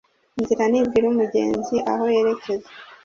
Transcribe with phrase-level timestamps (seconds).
[0.37, 2.69] Inzira ntibwira umugenzi aho yerekeza